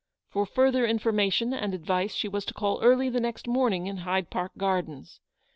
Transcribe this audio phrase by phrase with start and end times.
[0.31, 4.31] For further information and advice she was to call early the next morning in Hyde
[4.31, 5.19] Park Gardens.